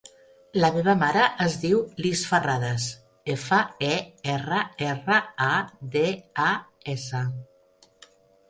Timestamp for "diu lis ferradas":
1.65-2.87